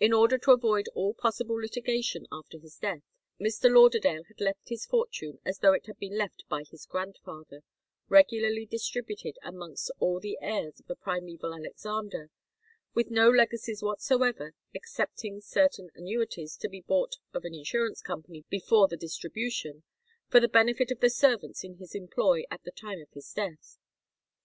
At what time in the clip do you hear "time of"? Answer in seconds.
22.72-23.12